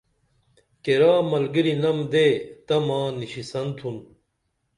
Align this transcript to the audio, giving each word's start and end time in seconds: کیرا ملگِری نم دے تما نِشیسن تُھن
کیرا 0.83 1.13
ملگِری 1.29 1.73
نم 1.81 1.99
دے 2.11 2.27
تما 2.67 2.99
نِشیسن 3.19 3.67
تُھن 3.77 3.95